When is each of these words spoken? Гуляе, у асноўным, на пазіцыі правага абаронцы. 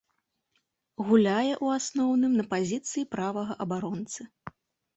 Гуляе, 1.09 1.51
у 1.67 1.69
асноўным, 1.77 2.31
на 2.43 2.47
пазіцыі 2.55 3.07
правага 3.15 3.61
абаронцы. 3.69 4.21